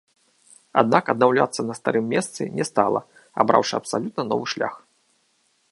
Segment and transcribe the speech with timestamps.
[0.81, 2.99] Аднак аднаўляцца на старым месцы не стала,
[3.45, 4.73] абраўшы абсалютна новы шлях.